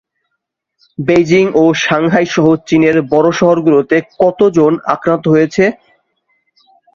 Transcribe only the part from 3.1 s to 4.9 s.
বড় শহরগুলোতে কতজন